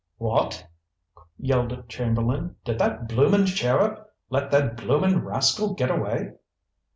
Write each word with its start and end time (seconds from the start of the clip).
"What!" 0.17 0.65
yelled 1.37 1.87
Chamberlain. 1.87 2.55
"Did 2.65 2.79
that 2.79 3.07
bloomin' 3.07 3.45
sheriff 3.45 3.99
let 4.31 4.49
that 4.49 4.75
bloomin' 4.75 5.23
rascal 5.23 5.75
get 5.75 5.91
away?" 5.91 6.37